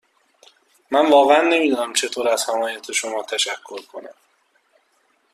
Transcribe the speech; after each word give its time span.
من 0.91 1.11
واقعا 1.11 1.41
نمی 1.41 1.69
دانم 1.71 1.93
چطور 1.93 2.29
از 2.29 2.49
حمایت 2.49 2.81
تو 2.81 3.21
تشکر 3.23 3.81
کنم. 3.81 4.13